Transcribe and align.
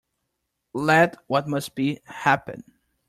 Let 0.73 1.17
what 1.27 1.47
must 1.47 1.75
be, 1.75 1.99
happen. 2.05 2.63